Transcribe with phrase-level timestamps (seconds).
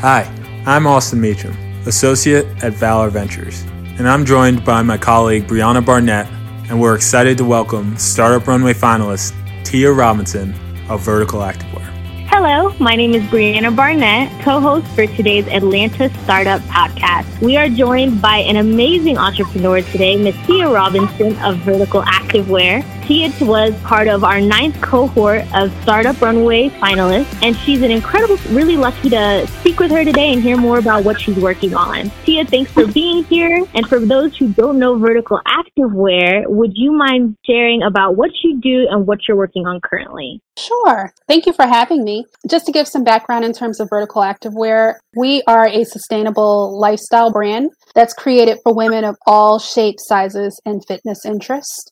[0.00, 0.22] Hi,
[0.64, 1.54] I'm Austin Meacham,
[1.86, 3.60] Associate at Valor Ventures,
[3.98, 6.26] and I'm joined by my colleague Brianna Barnett,
[6.70, 10.54] and we're excited to welcome Startup Runway finalist Tia Robinson
[10.88, 11.84] of Vertical Activewear.
[12.30, 17.38] Hello, my name is Brianna Barnett, co host for today's Atlanta Startup Podcast.
[17.42, 22.82] We are joined by an amazing entrepreneur today, Miss Tia Robinson of Vertical Activewear.
[23.10, 28.36] Tia was part of our ninth cohort of Startup Runway finalists, and she's an incredible,
[28.50, 32.08] really lucky to speak with her today and hear more about what she's working on.
[32.24, 33.66] Tia, thanks for being here.
[33.74, 38.60] And for those who don't know Vertical Activewear, would you mind sharing about what you
[38.60, 40.40] do and what you're working on currently?
[40.56, 41.12] Sure.
[41.26, 42.26] Thank you for having me.
[42.48, 47.32] Just to give some background in terms of Vertical Activewear, we are a sustainable lifestyle
[47.32, 51.89] brand that's created for women of all shapes, sizes, and fitness interests.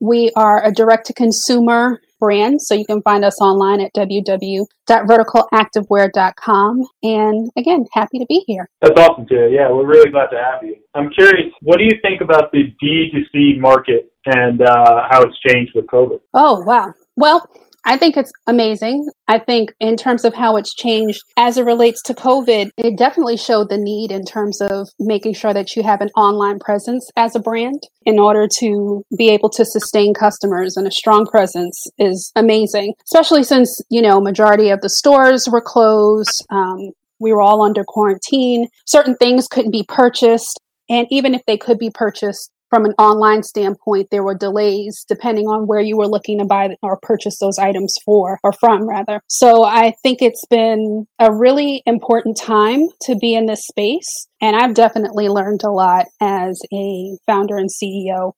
[0.00, 6.84] We are a direct to consumer brand, so you can find us online at www.verticalactivewear.com.
[7.02, 8.68] And again, happy to be here.
[8.82, 9.48] That's awesome, Tia.
[9.48, 10.76] Yeah, we're really glad to have you.
[10.94, 15.72] I'm curious, what do you think about the D2C market and uh, how it's changed
[15.74, 16.20] with COVID?
[16.34, 16.92] Oh, wow.
[17.16, 17.48] Well,
[17.88, 19.08] I think it's amazing.
[19.28, 23.38] I think, in terms of how it's changed as it relates to COVID, it definitely
[23.38, 27.34] showed the need in terms of making sure that you have an online presence as
[27.34, 30.76] a brand in order to be able to sustain customers.
[30.76, 35.62] And a strong presence is amazing, especially since, you know, majority of the stores were
[35.62, 36.44] closed.
[36.50, 38.68] Um, we were all under quarantine.
[38.84, 40.60] Certain things couldn't be purchased.
[40.90, 45.46] And even if they could be purchased, from an online standpoint, there were delays depending
[45.46, 49.20] on where you were looking to buy or purchase those items for or from, rather.
[49.28, 54.28] So I think it's been a really important time to be in this space.
[54.40, 58.32] And I've definitely learned a lot as a founder and CEO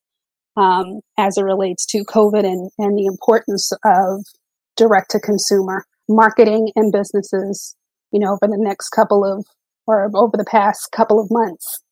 [0.56, 4.24] um, as it relates to COVID and, and the importance of
[4.76, 7.76] direct to consumer marketing and businesses,
[8.12, 9.44] you know, over the next couple of
[9.86, 11.82] or over the past couple of months.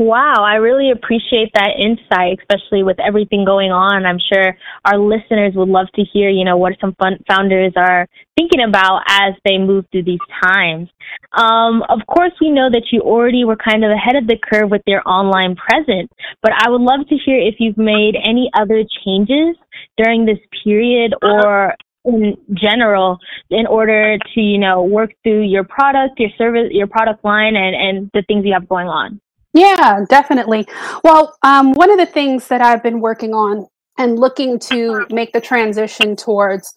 [0.00, 4.04] Wow, I really appreciate that insight, especially with everything going on.
[4.04, 8.66] I'm sure our listeners would love to hear, you know, what some founders are thinking
[8.66, 10.88] about as they move through these times.
[11.30, 14.68] Um, of course, we know that you already were kind of ahead of the curve
[14.68, 16.10] with your online presence,
[16.42, 19.54] but I would love to hear if you've made any other changes
[19.96, 23.18] during this period or in general
[23.48, 27.76] in order to, you know, work through your product, your service, your product line and,
[27.76, 29.20] and the things you have going on.
[29.54, 30.66] Yeah, definitely.
[31.04, 33.66] Well, um, one of the things that I've been working on
[33.96, 36.74] and looking to make the transition towards,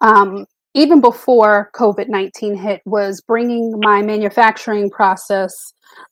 [0.00, 5.52] um, even before COVID 19 hit, was bringing my manufacturing process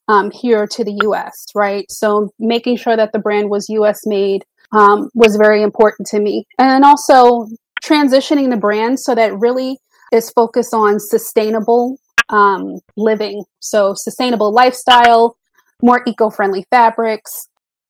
[0.08, 1.86] um, here to the US, right?
[1.88, 6.46] So making sure that the brand was US made um, was very important to me.
[6.58, 7.46] And also
[7.82, 9.78] transitioning the brand so that really
[10.12, 11.96] is focused on sustainable
[12.28, 13.44] um, living.
[13.60, 15.37] So sustainable lifestyle,
[15.82, 17.48] more eco-friendly fabrics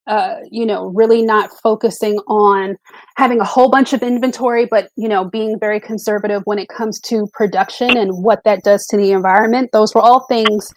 [0.08, 2.76] uh, you know, really not focusing on
[3.16, 6.98] having a whole bunch of inventory, but you know, being very conservative when it comes
[6.98, 9.68] to production and what that does to the environment.
[9.70, 10.72] Those were all things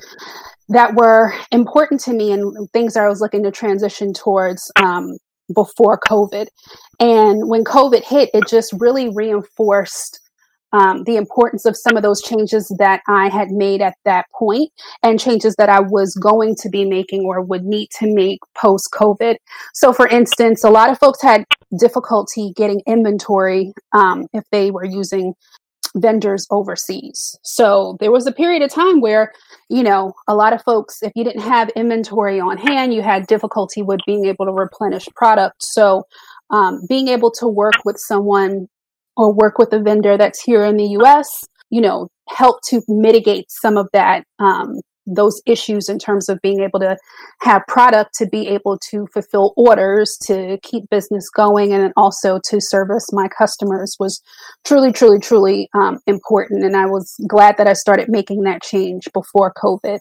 [0.67, 5.17] that were important to me and things that I was looking to transition towards um,
[5.55, 6.47] before COVID.
[6.99, 10.19] And when COVID hit, it just really reinforced
[10.73, 14.71] um, the importance of some of those changes that I had made at that point
[15.03, 18.89] and changes that I was going to be making or would need to make post
[18.93, 19.35] COVID.
[19.73, 21.45] So, for instance, a lot of folks had
[21.79, 25.33] difficulty getting inventory um, if they were using
[25.95, 27.37] vendors overseas.
[27.43, 29.33] So, there was a period of time where,
[29.69, 33.27] you know, a lot of folks, if you didn't have inventory on hand, you had
[33.27, 35.63] difficulty with being able to replenish product.
[35.63, 36.03] So,
[36.49, 38.67] um, being able to work with someone
[39.17, 41.27] or work with a vendor that's here in the US,
[41.69, 46.61] you know, help to mitigate some of that um, those issues in terms of being
[46.61, 46.95] able to
[47.41, 52.61] have product to be able to fulfill orders to keep business going and also to
[52.61, 54.21] service my customers was
[54.63, 56.63] truly truly truly um, important.
[56.63, 59.99] And i was glad that i started making that change before covid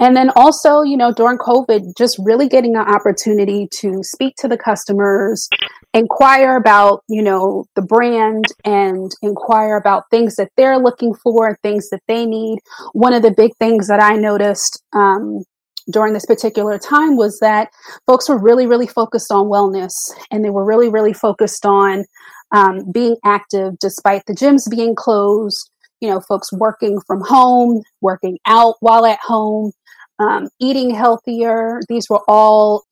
[0.00, 4.48] and then also, you know, during COVID, just really getting an opportunity to speak to
[4.48, 5.48] the customers,
[5.92, 11.88] inquire about, you know, the brand and inquire about things that they're looking for, things
[11.90, 12.58] that they need.
[12.92, 15.44] One of the big things that I noticed um,
[15.92, 17.68] during this particular time was that
[18.04, 19.92] folks were really, really focused on wellness
[20.32, 22.04] and they were really, really focused on
[22.50, 25.70] um, being active despite the gyms being closed
[26.04, 29.72] you know, folks working from home, working out while at home,
[30.18, 31.80] um, eating healthier.
[31.88, 32.84] These were all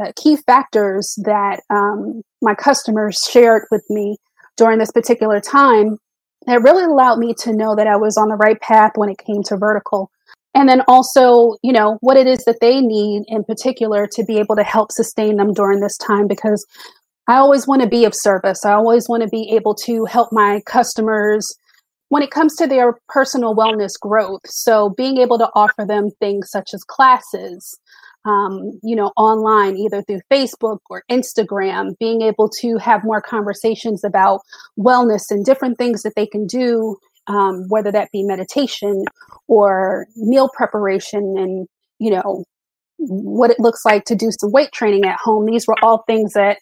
[0.00, 4.18] uh, key factors that um, my customers shared with me
[4.56, 5.98] during this particular time
[6.46, 9.18] that really allowed me to know that I was on the right path when it
[9.18, 10.10] came to vertical.
[10.54, 14.38] and then also, you know, what it is that they need in particular to be
[14.38, 16.64] able to help sustain them during this time because
[17.28, 18.64] I always want to be of service.
[18.64, 21.46] I always want to be able to help my customers
[22.08, 24.42] when it comes to their personal wellness growth.
[24.46, 27.78] So being able to offer them things such as classes,
[28.24, 34.04] um, you know, online, either through Facebook or Instagram, being able to have more conversations
[34.04, 34.40] about
[34.78, 36.96] wellness and different things that they can do,
[37.28, 39.04] um, whether that be meditation
[39.48, 41.68] or meal preparation and,
[41.98, 42.44] you know,
[42.98, 45.44] what it looks like to do some weight training at home.
[45.44, 46.58] These were all things that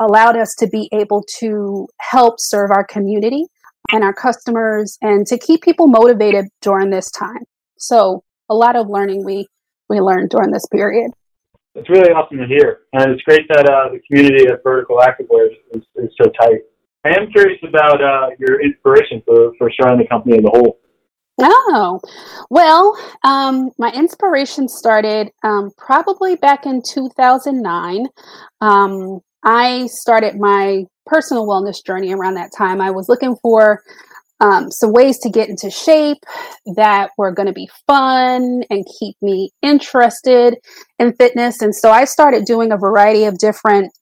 [0.00, 3.46] allowed us to be able to help serve our community
[3.92, 7.44] and our customers and to keep people motivated during this time.
[7.78, 9.46] So a lot of learning we
[9.88, 11.10] we learned during this period.
[11.74, 15.46] It's really awesome to hear, and it's great that uh, the community of Vertical Activewear
[15.46, 16.60] is, is, is so tight.
[17.04, 20.78] I am curious about uh, your inspiration for, for starting the company as a whole.
[21.40, 22.00] Oh,
[22.50, 28.06] well, um, my inspiration started um, probably back in 2009.
[28.60, 32.80] Um, I started my personal wellness journey around that time.
[32.80, 33.82] I was looking for
[34.40, 36.18] um, some ways to get into shape
[36.76, 40.56] that were going to be fun and keep me interested
[40.98, 41.60] in fitness.
[41.60, 43.92] And so I started doing a variety of different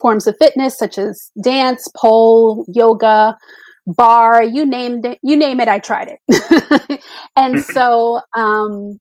[0.00, 3.36] forms of fitness, such as dance, pole, yoga,
[3.86, 7.02] barre, you named it, you name it, I tried it.
[7.36, 8.98] and so, um,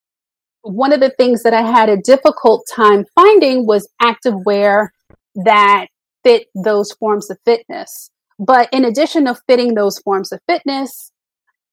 [0.63, 4.93] one of the things that I had a difficult time finding was active wear
[5.43, 5.87] that
[6.23, 8.11] fit those forms of fitness.
[8.39, 11.11] But in addition to fitting those forms of fitness,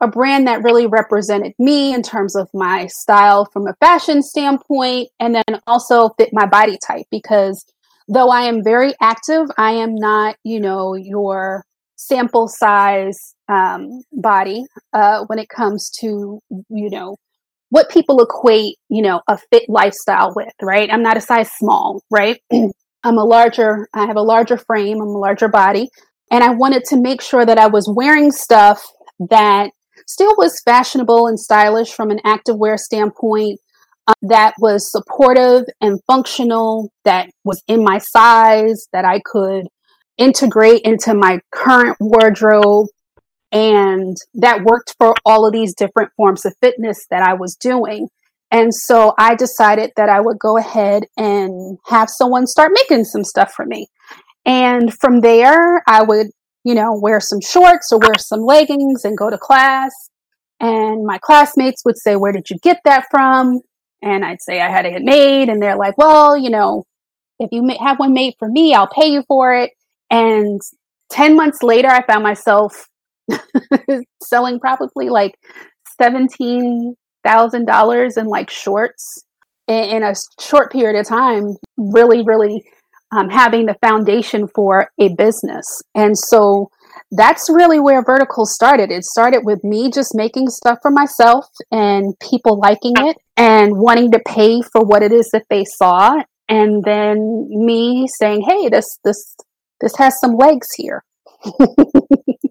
[0.00, 5.08] a brand that really represented me in terms of my style from a fashion standpoint,
[5.18, 7.64] and then also fit my body type because
[8.06, 11.64] though I am very active, I am not, you know, your
[11.96, 17.16] sample size um, body uh, when it comes to, you know,
[17.70, 20.90] what people equate, you know, a fit lifestyle with, right?
[20.90, 22.40] I'm not a size small, right?
[23.04, 25.88] I'm a larger, I have a larger frame, I'm a larger body.
[26.30, 28.84] And I wanted to make sure that I was wearing stuff
[29.30, 29.70] that
[30.06, 33.60] still was fashionable and stylish from an activewear standpoint,
[34.06, 39.66] uh, that was supportive and functional, that was in my size, that I could
[40.16, 42.88] integrate into my current wardrobe.
[43.50, 48.08] And that worked for all of these different forms of fitness that I was doing.
[48.50, 53.24] And so I decided that I would go ahead and have someone start making some
[53.24, 53.88] stuff for me.
[54.46, 56.28] And from there, I would,
[56.64, 59.92] you know, wear some shorts or wear some leggings and go to class.
[60.60, 63.60] And my classmates would say, Where did you get that from?
[64.02, 65.50] And I'd say, I had it made.
[65.50, 66.84] And they're like, Well, you know,
[67.38, 69.72] if you have one made for me, I'll pay you for it.
[70.10, 70.60] And
[71.10, 72.88] 10 months later, I found myself
[74.22, 75.34] selling probably like
[76.00, 79.24] 17 thousand dollars in like shorts
[79.66, 82.64] in, in, a short period of time really really
[83.12, 85.64] um, having the foundation for a business.
[85.94, 86.70] And so
[87.12, 88.90] that's really where vertical started.
[88.90, 94.10] It started with me just making stuff for myself and people liking it and wanting
[94.12, 96.22] to pay for what it is that they saw.
[96.48, 99.36] And then me saying hey this this
[99.80, 101.04] this has some legs here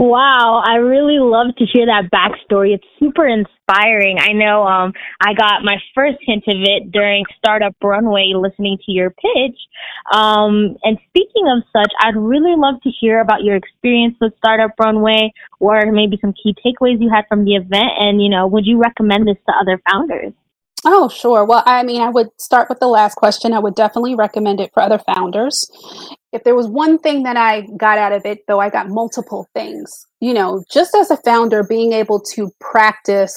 [0.00, 2.72] Wow, I really love to hear that backstory.
[2.72, 4.16] It's super inspiring.
[4.18, 8.92] I know um, I got my first hint of it during Startup Runway listening to
[8.92, 9.58] your pitch.
[10.10, 14.70] Um, and speaking of such, I'd really love to hear about your experience with Startup
[14.80, 17.92] Runway or maybe some key takeaways you had from the event.
[17.98, 20.32] And, you know, would you recommend this to other founders?
[20.86, 21.44] Oh, sure.
[21.44, 23.52] Well, I mean, I would start with the last question.
[23.52, 25.70] I would definitely recommend it for other founders.
[26.32, 29.48] If there was one thing that I got out of it, though, I got multiple
[29.54, 29.90] things.
[30.20, 33.34] You know, just as a founder, being able to practice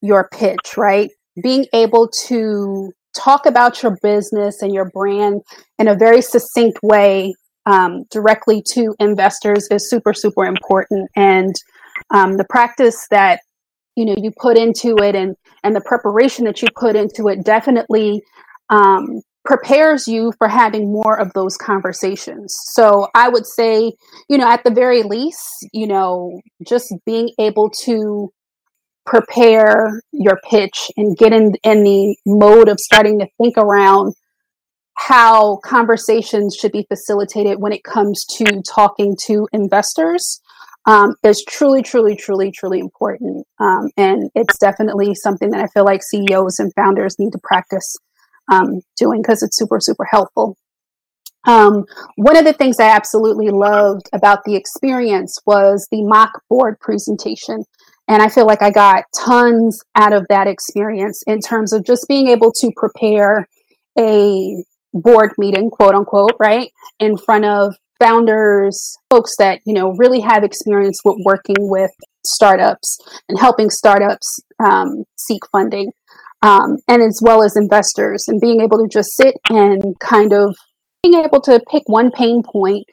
[0.00, 1.10] your pitch, right?
[1.42, 5.42] Being able to talk about your business and your brand
[5.78, 7.34] in a very succinct way
[7.66, 11.10] um, directly to investors is super, super important.
[11.16, 11.54] And
[12.10, 13.40] um, the practice that
[13.96, 17.44] you know you put into it and and the preparation that you put into it
[17.44, 18.22] definitely
[18.70, 23.92] um, prepares you for having more of those conversations so i would say
[24.28, 28.30] you know at the very least you know just being able to
[29.06, 34.14] prepare your pitch and get in, in the mode of starting to think around
[34.94, 40.40] how conversations should be facilitated when it comes to talking to investors
[40.86, 43.46] um, is truly, truly, truly, truly important.
[43.58, 47.96] Um, and it's definitely something that I feel like CEOs and founders need to practice
[48.50, 50.56] um, doing because it's super, super helpful.
[51.46, 56.78] Um, one of the things I absolutely loved about the experience was the mock board
[56.80, 57.64] presentation.
[58.08, 62.06] And I feel like I got tons out of that experience in terms of just
[62.08, 63.48] being able to prepare
[63.98, 70.20] a board meeting, quote unquote, right, in front of founders, folks that, you know, really
[70.20, 71.90] have experience with working with
[72.24, 75.92] startups and helping startups um, seek funding,
[76.42, 80.56] um, and as well as investors, and being able to just sit and kind of
[81.02, 82.86] being able to pick one pain point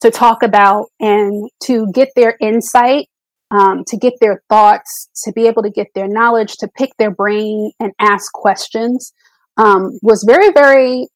[0.00, 3.08] to talk about and to get their insight,
[3.50, 7.10] um, to get their thoughts, to be able to get their knowledge, to pick their
[7.10, 9.12] brain and ask questions
[9.56, 11.06] um, was very, very,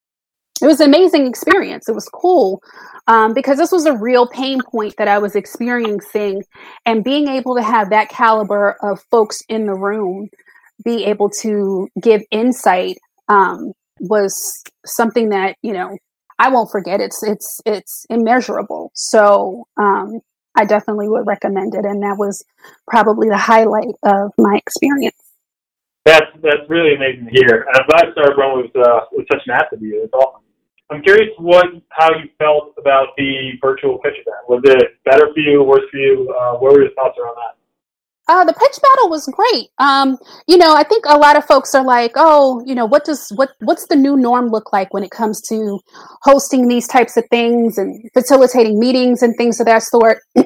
[0.62, 1.88] it was an amazing experience.
[1.88, 2.60] It was cool
[3.06, 6.42] um, because this was a real pain point that I was experiencing.
[6.84, 10.28] And being able to have that caliber of folks in the room
[10.84, 15.96] be able to give insight um, was something that, you know,
[16.38, 17.00] I won't forget.
[17.00, 18.90] It's it's it's immeasurable.
[18.94, 20.20] So um,
[20.54, 22.44] I definitely would recommend it, and that was
[22.88, 25.16] probably the highlight of my experience.
[26.04, 27.66] That's that's really amazing to hear.
[27.74, 30.02] I'm glad Startup Run was uh, was such an asset to you.
[30.04, 30.42] It's awesome.
[30.90, 34.48] I'm curious what how you felt about the virtual pitch event.
[34.48, 36.32] Was it better for you, worse for you?
[36.38, 37.56] Uh, what were your thoughts around that?
[38.28, 39.68] Uh, the pitch battle was great.
[39.78, 40.18] Um,
[40.48, 43.28] you know, I think a lot of folks are like, "Oh, you know, what does
[43.36, 45.78] what what's the new norm look like when it comes to
[46.22, 50.18] hosting these types of things and facilitating meetings and things of that sort?"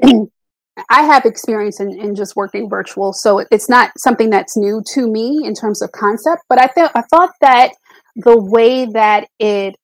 [0.91, 5.11] I have experience in, in just working virtual, so it's not something that's new to
[5.11, 6.43] me in terms of concept.
[6.49, 7.73] But I thought I thought that
[8.17, 9.75] the way that it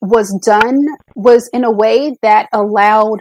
[0.00, 3.20] was done was in a way that allowed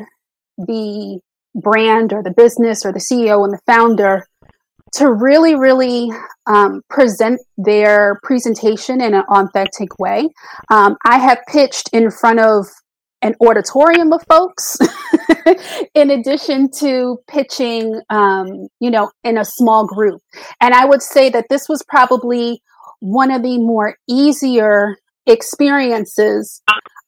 [0.57, 1.19] the
[1.55, 4.25] brand or the business or the CEO and the founder
[4.93, 6.11] to really, really
[6.45, 10.29] um, present their presentation in an authentic way.
[10.69, 12.67] Um, I have pitched in front of
[13.23, 14.77] an auditorium of folks,
[15.95, 20.21] in addition to pitching, um, you know, in a small group.
[20.61, 22.61] And I would say that this was probably
[22.99, 26.61] one of the more easier experiences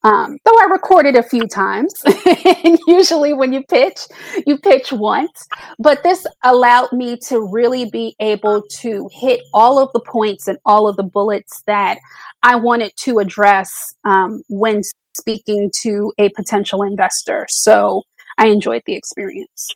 [0.05, 4.01] um, though I recorded a few times, and usually when you pitch,
[4.45, 5.47] you pitch once.
[5.79, 10.59] But this allowed me to really be able to hit all of the points and
[10.63, 11.97] all of the bullets that
[12.43, 14.83] I wanted to address um, when
[15.17, 17.47] speaking to a potential investor.
[17.50, 18.03] So
[18.38, 19.74] I enjoyed the experience.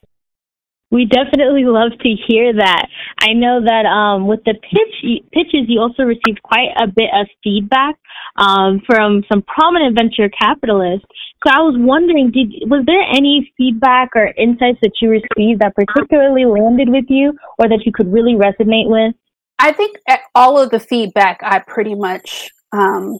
[0.91, 2.87] We definitely love to hear that.
[3.19, 7.27] I know that um, with the pitch pitches, you also received quite a bit of
[7.43, 7.95] feedback
[8.35, 11.05] um, from some prominent venture capitalists.
[11.45, 15.75] So I was wondering, did was there any feedback or insights that you received that
[15.75, 19.13] particularly landed with you, or that you could really resonate with?
[19.59, 19.97] I think
[20.33, 23.19] all of the feedback I pretty much um,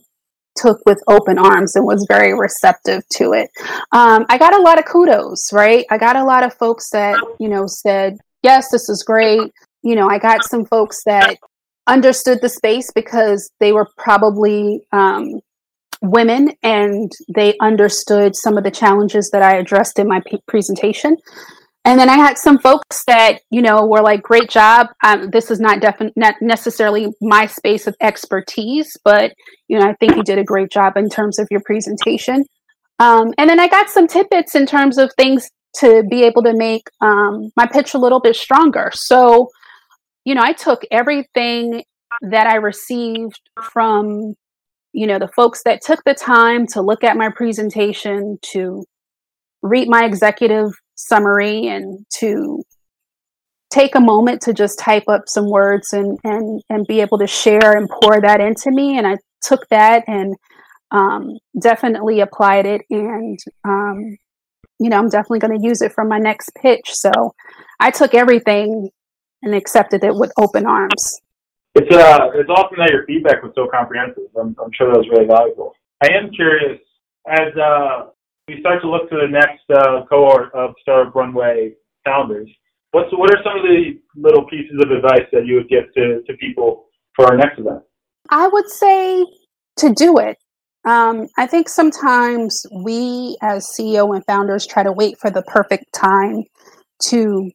[0.62, 3.50] took with open arms and was very receptive to it.
[3.92, 5.86] Um, I got a lot of kudos, right?
[5.90, 9.52] I got a lot of folks that, you know, said, yes, this is great.
[9.82, 11.38] You know, I got some folks that
[11.88, 15.40] understood the space because they were probably um,
[16.02, 21.18] women and they understood some of the challenges that I addressed in my p- presentation.
[21.86, 24.88] And then I had some folks that, you know, were like, great job.
[25.04, 29.34] Um, this is not, defi- not necessarily my space of expertise, but,
[29.68, 32.44] you know, I think you did a great job in terms of your presentation.
[33.00, 36.54] Um, and then I got some tidbits in terms of things to be able to
[36.54, 38.92] make um, my pitch a little bit stronger.
[38.94, 39.50] So,
[40.26, 41.84] you know, I took everything
[42.22, 43.40] that I received
[43.72, 44.36] from,
[44.92, 48.84] you know, the folks that took the time to look at my presentation, to
[49.62, 52.64] read my executive summary and to
[53.72, 57.28] take a moment to just type up some words and and and be able to
[57.28, 58.98] share and pour that into me.
[58.98, 60.36] And i took that and
[60.92, 62.82] um, definitely applied it.
[62.90, 64.18] And um,
[64.80, 66.88] you know i'm definitely going to use it for my next pitch.
[66.88, 67.12] So
[67.80, 68.90] i took everything
[69.42, 71.22] and accepted it with open arms.
[71.76, 74.24] It's uh it's awesome that your feedback was so comprehensive.
[74.40, 75.74] I'm, I'm sure that was really valuable.
[76.04, 76.80] I am curious
[77.28, 78.08] as uh
[78.50, 82.50] we start to look to the next uh, cohort of Startup Runway founders,
[82.92, 86.22] what's what are some of the little pieces of advice that you would give to,
[86.26, 87.84] to people for our next event?
[88.30, 89.26] I would say
[89.78, 90.38] to do it.
[90.86, 95.94] Um, I think sometimes we as CEO and founders try to wait for the perfect
[95.94, 96.44] time
[97.10, 97.52] to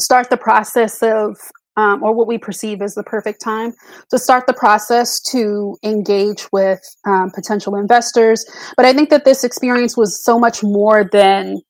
[0.00, 1.36] start the process of
[1.78, 3.72] um, or what we perceive as the perfect time
[4.10, 8.44] to start the process to engage with um, potential investors.
[8.76, 11.60] But I think that this experience was so much more than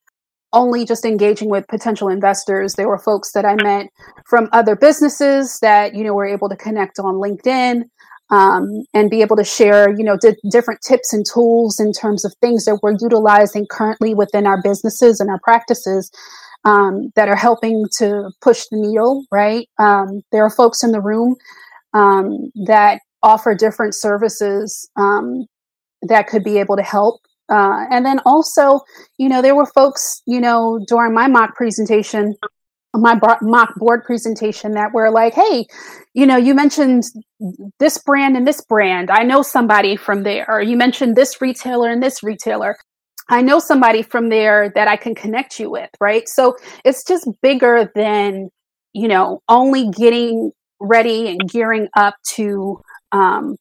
[0.55, 2.73] only just engaging with potential investors.
[2.73, 3.91] There were folks that I met
[4.27, 7.83] from other businesses that you know were able to connect on LinkedIn.
[8.31, 12.27] Um, and be able to share, you know, di- different tips and tools in terms
[12.27, 16.11] of things that we're utilizing currently within our businesses and our practices
[16.65, 19.69] um, that are helping to push the needle, right?
[19.79, 21.37] Um, there are folks in the room
[21.95, 25.47] um, that offer different services um,
[26.03, 27.21] that could be able to help.
[27.51, 28.81] Uh, and then also,
[29.17, 32.35] you know, there were folks, you know, during my mock presentation,
[32.95, 35.65] my mock board presentation that were like, hey,
[36.13, 37.05] you know, you mentioned
[37.79, 39.11] this brand and this brand.
[39.11, 40.61] I know somebody from there.
[40.61, 42.77] You mentioned this retailer and this retailer.
[43.29, 46.29] I know somebody from there that I can connect you with, right?
[46.29, 48.51] So it's just bigger than,
[48.93, 52.81] you know, only getting ready and gearing up to
[53.13, 53.57] um,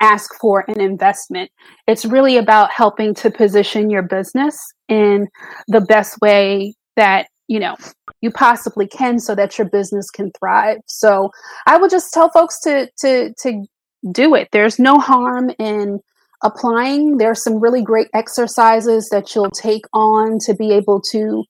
[0.00, 1.50] ask for an investment.
[1.86, 5.28] It's really about helping to position your business in
[5.68, 7.76] the best way that you know
[8.20, 11.30] you possibly can so that your business can thrive so
[11.66, 13.64] i would just tell folks to to to
[14.12, 16.00] do it there's no harm in
[16.44, 17.18] applying.
[17.18, 21.44] There's some really great exercises that you'll take on to be able to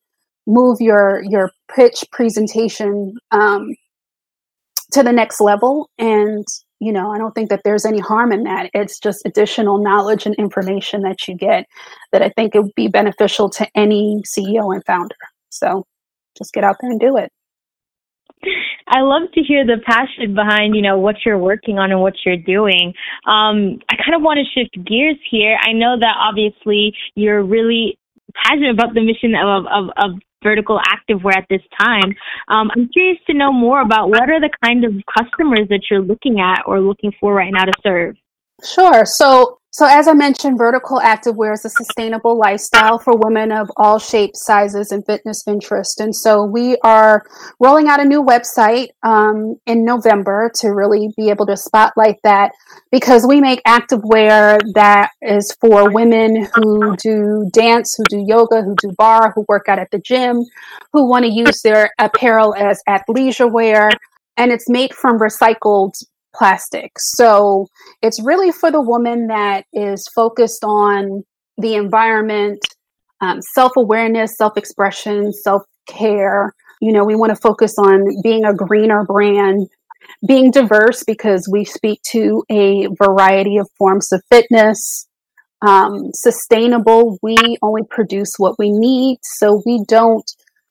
[0.46, 3.74] move your your pitch presentation um,
[4.92, 5.90] to the next level.
[5.98, 6.46] And
[6.80, 8.70] you know i don't think that there's any harm in that.
[8.74, 11.66] It's just additional knowledge and information that you get
[12.12, 15.16] that i think it would be beneficial to any ceo and founder.
[15.50, 15.84] So
[16.36, 17.30] just get out there and do it.
[18.88, 22.14] I love to hear the passion behind, you know, what you're working on and what
[22.24, 22.92] you're doing.
[23.26, 25.56] Um, I kind of want to shift gears here.
[25.60, 27.98] I know that obviously you're really
[28.44, 32.14] passionate about the mission of, of, of vertical activewear at this time.
[32.48, 36.02] Um, I'm curious to know more about what are the kind of customers that you're
[36.02, 38.16] looking at or looking for right now to serve.
[38.62, 39.04] Sure.
[39.04, 43.98] So so, as I mentioned, vertical activewear is a sustainable lifestyle for women of all
[43.98, 45.98] shapes, sizes, and fitness interest.
[45.98, 47.26] And so, we are
[47.58, 52.52] rolling out a new website um, in November to really be able to spotlight that
[52.92, 58.76] because we make activewear that is for women who do dance, who do yoga, who
[58.76, 60.44] do barre, who work out at the gym,
[60.92, 63.90] who want to use their apparel as athleisure wear.
[64.36, 65.94] And it's made from recycled
[66.34, 66.92] plastic.
[66.98, 67.66] So
[68.02, 71.22] it's really for the woman that is focused on
[71.58, 72.58] the environment,
[73.20, 76.54] um, self awareness, self expression, self care.
[76.80, 79.68] You know, we want to focus on being a greener brand,
[80.26, 85.08] being diverse because we speak to a variety of forms of fitness.
[85.62, 89.18] Um, sustainable, we only produce what we need.
[89.22, 90.24] So we don't,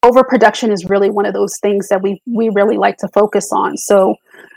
[0.04, 3.76] overproduction is really one of those things that we, we really like to focus on.
[3.76, 4.14] So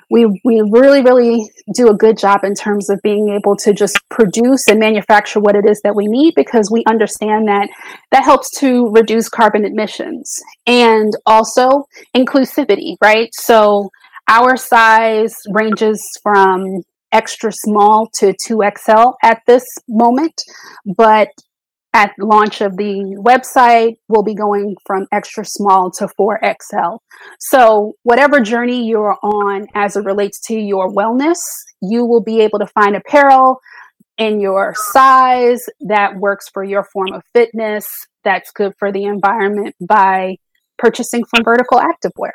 [0.09, 3.97] we we really really do a good job in terms of being able to just
[4.09, 7.69] produce and manufacture what it is that we need because we understand that
[8.11, 10.33] that helps to reduce carbon emissions
[10.65, 13.29] and also inclusivity right?
[13.33, 13.89] So
[14.29, 20.41] our size ranges from extra small to 2xl at this moment
[20.97, 21.29] but
[21.97, 26.99] at launch of the website, we'll be going from extra small to 4XL.
[27.39, 31.39] So, whatever journey you're on as it relates to your wellness,
[31.81, 33.59] you will be able to find apparel
[34.19, 37.87] in your size that works for your form of fitness,
[38.23, 40.35] that's good for the environment by
[40.77, 42.31] purchasing from Vertical Activewear.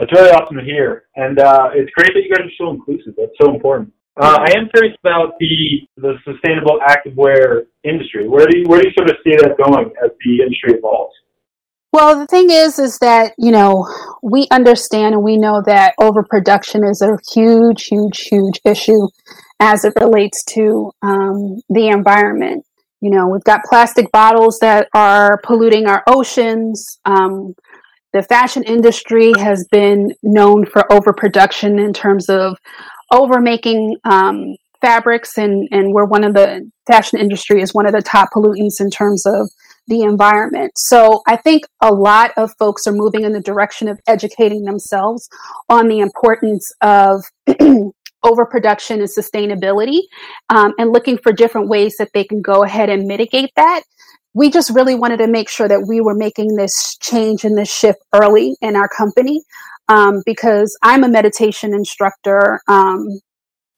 [0.00, 1.04] That's really awesome to hear.
[1.14, 3.14] And uh, it's great that you guys are so inclusive.
[3.16, 3.92] That's so important.
[4.20, 8.28] Uh, I am curious about the the sustainable activewear industry.
[8.28, 11.14] Where do you where do you sort of see that going as the industry evolves?
[11.92, 13.86] Well, the thing is, is that you know
[14.22, 19.06] we understand and we know that overproduction is a huge, huge, huge issue
[19.60, 22.64] as it relates to um, the environment.
[23.00, 26.98] You know, we've got plastic bottles that are polluting our oceans.
[27.04, 27.54] Um,
[28.12, 32.56] the fashion industry has been known for overproduction in terms of
[33.10, 37.92] over making um, fabrics and and we're one of the fashion industry is one of
[37.92, 39.50] the top pollutants in terms of
[39.88, 40.72] the environment.
[40.76, 45.28] So I think a lot of folks are moving in the direction of educating themselves
[45.68, 47.24] on the importance of
[48.24, 50.00] overproduction and sustainability
[50.50, 53.82] um, and looking for different ways that they can go ahead and mitigate that.
[54.34, 57.74] We just really wanted to make sure that we were making this change and this
[57.74, 59.42] shift early in our company
[59.88, 63.06] um, because I'm a meditation instructor um,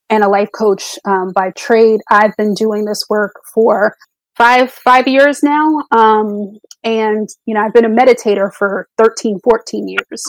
[0.09, 2.01] and a life coach um, by trade.
[2.09, 3.95] I've been doing this work for
[4.37, 9.87] five five years now um, and you know i've been a meditator for 13 14
[9.87, 10.23] years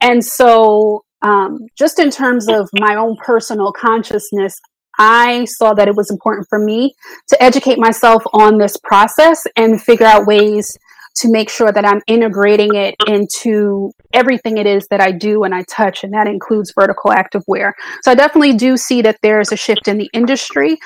[0.00, 4.58] and so um, just in terms of my own personal consciousness
[4.98, 6.94] i saw that it was important for me
[7.28, 10.76] to educate myself on this process and figure out ways
[11.16, 15.54] to make sure that I'm integrating it into everything it is that I do and
[15.54, 17.74] I touch, and that includes vertical active wear.
[18.02, 20.78] So I definitely do see that there's a shift in the industry.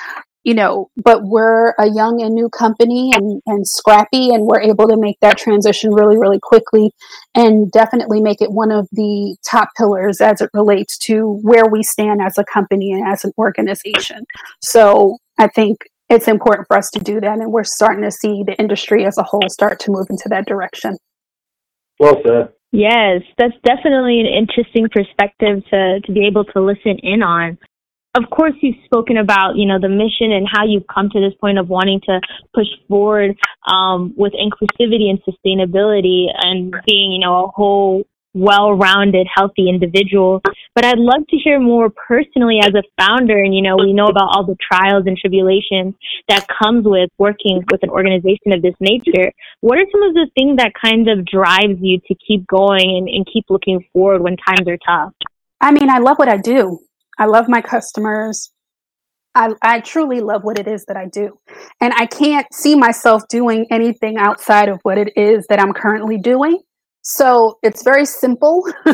[0.45, 4.87] you know, but we're a young and new company and, and scrappy, and we're able
[4.87, 6.91] to make that transition really, really quickly
[7.33, 11.81] and definitely make it one of the top pillars as it relates to where we
[11.81, 14.23] stand as a company and as an organization.
[14.61, 18.43] So I think it's important for us to do that, and we're starting to see
[18.45, 20.97] the industry as a whole start to move into that direction.
[21.99, 22.49] Well said.
[22.71, 27.57] Yes, that's definitely an interesting perspective to, to be able to listen in on
[28.15, 31.33] of course you've spoken about you know the mission and how you've come to this
[31.39, 32.19] point of wanting to
[32.53, 33.35] push forward
[33.67, 38.03] um, with inclusivity and sustainability and being you know a whole
[38.35, 40.41] well-rounded healthy individual
[40.75, 44.05] but i'd love to hear more personally as a founder and you know we know
[44.05, 45.95] about all the trials and tribulations
[46.27, 50.27] that comes with working with an organization of this nature what are some of the
[50.35, 54.37] things that kind of drives you to keep going and, and keep looking forward when
[54.37, 55.13] times are tough
[55.61, 56.79] i mean i love what i do
[57.17, 58.51] I love my customers.
[59.33, 61.39] I, I truly love what it is that I do.
[61.81, 66.17] And I can't see myself doing anything outside of what it is that I'm currently
[66.17, 66.59] doing.
[67.07, 68.63] So it's very simple.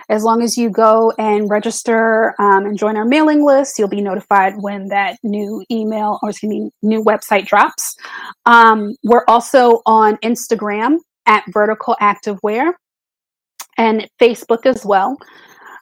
[0.10, 4.02] as long as you go and register um, and join our mailing list, you'll be
[4.02, 7.96] notified when that new email or excuse me, new website drops.
[8.46, 12.74] Um, we're also on Instagram at Vertical Activewear
[13.78, 15.18] and Facebook as well.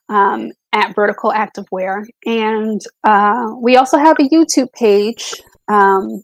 [0.10, 2.06] Um, at Vertical Activewear.
[2.26, 5.34] And uh, we also have a YouTube page
[5.70, 6.22] um,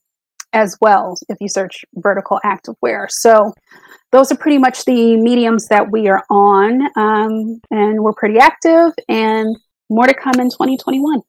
[0.53, 3.07] as well if you search Vertical Activewear.
[3.09, 3.53] So
[4.11, 6.81] those are pretty much the mediums that we are on.
[6.97, 9.55] Um, and we're pretty active and
[9.89, 11.21] more to come in 2021.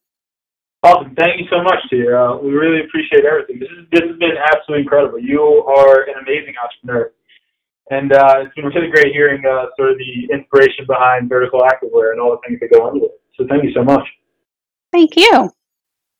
[0.83, 1.15] Awesome.
[1.15, 2.13] Thank you so much, Tia.
[2.13, 3.57] Uh, we really appreciate everything.
[3.57, 5.17] This, is, this has been absolutely incredible.
[5.17, 7.09] You are an amazing entrepreneur.
[7.93, 12.11] And uh, it's been really great hearing uh, sort of the inspiration behind vertical activewear
[12.11, 13.21] and all the things that go into it.
[13.37, 14.03] So thank you so much.
[14.91, 15.49] Thank you.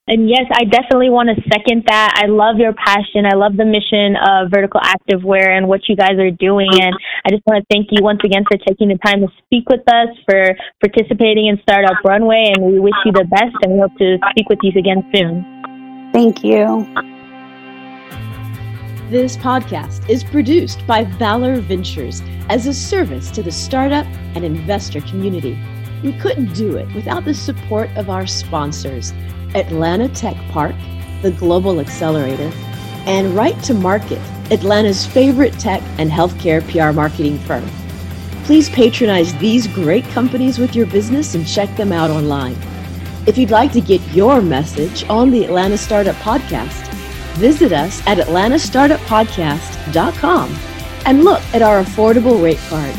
[0.05, 2.21] And yes, I definitely want to second that.
[2.21, 3.25] I love your passion.
[3.25, 6.67] I love the mission of Vertical Activewear and what you guys are doing.
[6.73, 6.93] And
[7.25, 9.87] I just want to thank you once again for taking the time to speak with
[9.87, 12.51] us, for participating in Startup Runway.
[12.53, 16.11] And we wish you the best and we hope to speak with you again soon.
[16.11, 17.12] Thank you.
[19.09, 25.01] This podcast is produced by Valor Ventures as a service to the startup and investor
[25.01, 25.59] community.
[26.01, 29.11] We couldn't do it without the support of our sponsors
[29.55, 30.73] Atlanta Tech Park,
[31.21, 32.49] the Global Accelerator,
[33.05, 37.67] and Write2Market, Atlanta's favorite tech and healthcare PR marketing firm.
[38.45, 42.55] Please patronize these great companies with your business and check them out online.
[43.27, 46.82] If you'd like to get your message on the Atlanta Startup Podcast,
[47.33, 50.55] visit us at atlantastartuppodcast.com
[51.05, 52.95] and look at our affordable rate card.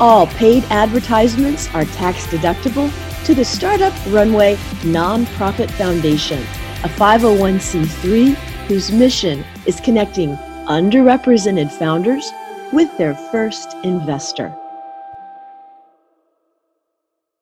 [0.00, 2.90] All paid advertisements are tax deductible
[3.24, 6.40] to the Startup Runway Nonprofit Foundation,
[6.84, 8.34] a 501c3
[8.66, 10.34] whose mission is connecting
[10.66, 12.32] underrepresented founders
[12.72, 14.52] with their first investor.